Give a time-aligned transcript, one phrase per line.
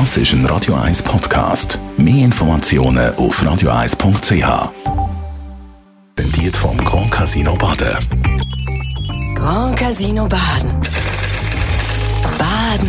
[0.00, 1.78] Das ist ein Radio 1 Podcast.
[1.96, 4.72] Mehr Informationen auf radio1.ch.
[6.16, 7.96] Präsentiert vom Grand Casino Baden.
[9.36, 10.80] Grand Casino Baden.
[12.36, 12.88] Baden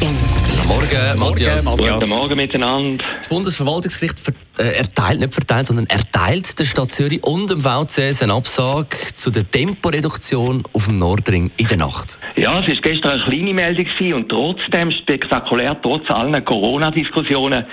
[0.00, 0.66] im Glück.
[0.66, 1.64] Morgen, Matthias.
[1.64, 3.04] Guten Morgen miteinander.
[3.18, 8.34] Das Bundesverwaltungsgericht ver erteilt, nicht verteilt, sondern erteilt der Stadt Zürich und dem VCS eine
[8.34, 12.18] Absage zu der Temporeduktion auf dem Nordring in der Nacht.
[12.36, 17.64] Ja, es war gestern eine kleine Meldung und trotzdem spektakulär, trotz allen Corona-Diskussionen,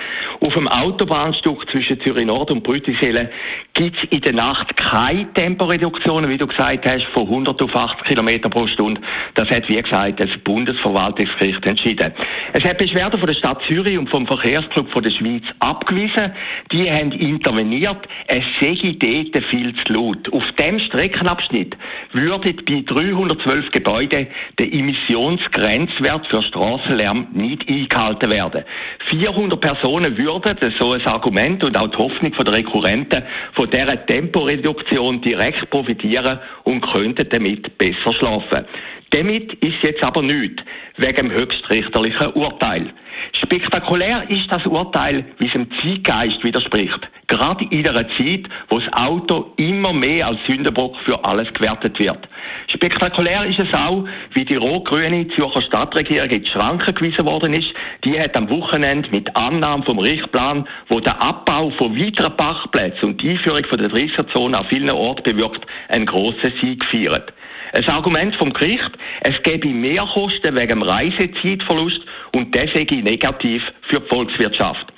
[0.41, 3.29] auf dem Autobahnstück zwischen Zürich Nord und Brütiselen
[3.73, 8.05] gibt es in der Nacht keine Temporeduktion, wie du gesagt hast, von 100 auf 80
[8.05, 9.01] km pro Stunde.
[9.35, 12.11] Das hat, wie gesagt, das Bundesverwaltungsgericht entschieden.
[12.53, 16.31] Es hat Beschwerden von der Stadt Zürich und vom Verkehrsclub von der Schweiz abgewiesen.
[16.71, 18.07] Die haben interveniert.
[18.27, 20.31] Es sei dort viel zu laut.
[20.31, 21.75] Auf dem Streckenabschnitt
[22.13, 28.63] würde bei 312 Gebäuden der Emissionsgrenzwert für Straßenlärm nicht eingehalten werden.
[29.09, 33.69] 400 Personen würden, das ist so ein Argument und auch die Hoffnung der Rekurrenten, von
[33.69, 38.65] dieser Temporeduktion direkt profitieren und könnten damit besser schlafen.
[39.11, 40.63] Damit ist jetzt aber nichts,
[40.97, 42.93] wegen dem höchstrichterlichen Urteil.
[43.33, 46.99] Spektakulär ist das Urteil, wie es dem Zeitgeist widerspricht.
[47.27, 52.27] Gerade in einer Zeit, wo das Auto immer mehr als Sündenbock für alles gewertet wird.
[52.67, 57.73] Spektakulär ist es auch, wie die rot-grüne Zürcher Stadtregierung in die Schranken gewiesen worden ist.
[58.05, 63.21] Die hat am Wochenende mit Annahme vom Richtplan, wo der Abbau von weiteren Parkplätzen und
[63.21, 67.33] die Einführung von der 30er-Zone an vielen Orten bewirkt, einen grossen Sieg gefeiert.
[67.73, 68.91] Ein Argument vom Gericht,
[69.21, 72.01] es gebe Mehrkosten wegen dem Reisezeitverlust
[72.33, 74.91] und das negativ für die Volkswirtschaft.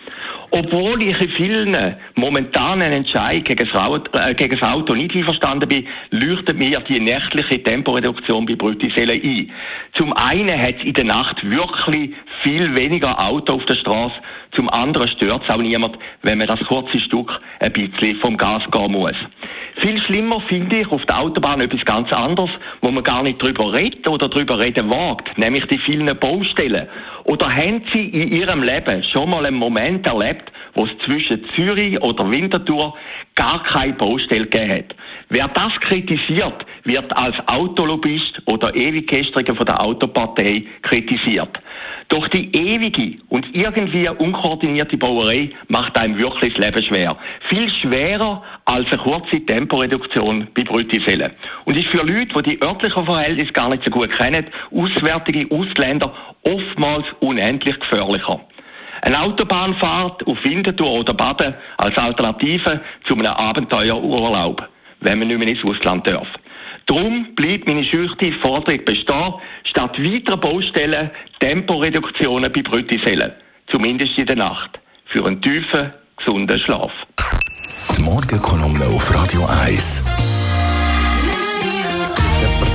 [0.55, 6.80] Obwohl ich in vielen momentanen Entscheidungen gegen das, Auto, äh, nicht einverstanden bin, leuchtet mir
[6.81, 9.52] die nächtliche Temporeduktion bei Brütisellen ein.
[9.93, 12.11] Zum einen hat es in der Nacht wirklich
[12.43, 14.15] viel weniger Auto auf der Straße,
[14.55, 18.61] zum anderen stört es auch niemand, wenn man das kurze Stück ein bisschen vom Gas
[18.71, 19.15] gehen muss.
[19.84, 22.49] Viel schlimmer finde ich auf der Autobahn etwas ganz anderes,
[22.80, 26.88] wo man gar nicht drüber redet oder drüber reden wagt, nämlich die vielen Baustellen.
[27.26, 32.02] Oder haben Sie in Ihrem Leben schon mal einen Moment erlebt, wo es zwischen Zürich
[32.02, 32.95] oder Winterthur
[33.36, 34.95] gar keine Baustelle gegeben hat?
[35.30, 41.60] Wer das kritisiert, wird als Autolobbyist oder Ewiggestriger von der Autopartei kritisiert.
[42.10, 47.17] Doch die ewige und irgendwie unkoordinierte Bauerei macht einem wirklich das Leben schwer.
[47.50, 51.32] Viel schwerer als eine kurze Temporeduktion bei Brütisellen.
[51.66, 56.14] Und ist für Leute, die die örtlichen Verhältnisse gar nicht so gut kennen, auswärtige Ausländer
[56.44, 58.42] oftmals unendlich gefährlicher.
[59.05, 64.65] Eine Autobahnfahrt auf Winterthur oder Baden als Alternative zu einem Abenteuerurlaub,
[65.02, 66.27] wenn man nicht mehr ins Ausland darf.
[66.86, 69.33] Darum bleibt meine schüchterne Forderung bestehen,
[69.65, 73.33] statt weiterer Baustellen Temporeduktionen bei Brütisellen.
[73.69, 74.80] Zumindest in der Nacht.
[75.08, 76.92] Für einen tiefen, gesunden Schlaf.
[77.97, 80.33] Die Morgenkolumne auf Radio 1.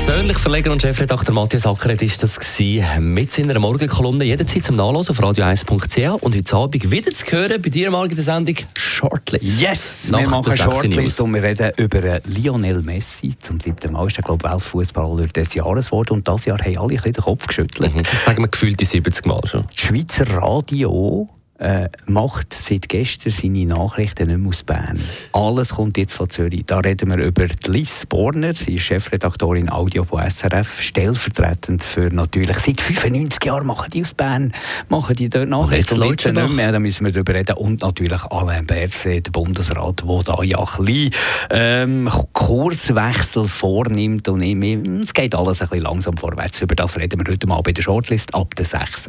[0.09, 5.11] Persönlich Verleger und Chefredakteur Matthias Ackeret ist das gewesen, mit seiner Morgenkolumne jederzeit zum Nachlesen
[5.11, 9.61] auf radio1.ch und heute Abend wieder zu hören bei dir morgen in der Sendung Shortlist.
[9.61, 13.35] Yes, Nach wir machen Shortlist und wir reden über Lionel Messi.
[13.39, 16.79] Zum siebten Mal ist er, glaube ich, Weltfußballer des Jahres geworden und das Jahr haben
[16.79, 17.95] alle ein den Kopf geschüttelt.
[17.95, 18.01] Mhm.
[18.25, 19.67] Sagen wir gefühlt die 70 Mal schon.
[19.67, 24.99] Das Schweizer Radio äh, macht seit gestern seine Nachrichten nicht mehr aus Bern.
[25.33, 26.65] Alles kommt jetzt von Zürich.
[26.67, 32.59] Da reden wir über Liz Borner, sie ist Chefredaktorin Audio von SRF, stellvertretend für natürlich,
[32.59, 34.53] seit 95 Jahren machen die aus Bern,
[34.89, 36.01] machen die dort Nachrichten.
[36.01, 37.57] Und jetzt nicht mehr, da müssen wir darüber reden.
[37.57, 41.11] Und natürlich Alain Berset, der Bundesrat, der da ja ein bisschen
[41.51, 44.29] ähm, Kurswechsel vornimmt.
[44.29, 46.61] Und es geht alles ein bisschen langsam vorwärts.
[46.63, 49.09] Über das reden wir heute mal bei der Shortlist ab der 6.